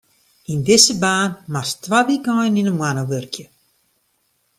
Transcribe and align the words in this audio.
Yn 0.51 0.59
dizze 0.67 0.95
baan 1.03 1.31
moatst 1.53 1.77
twa 1.83 1.99
wykeinen 2.09 2.59
yn 2.61 2.69
'e 2.69 2.73
moanne 2.79 3.03
wurkje. 3.09 3.45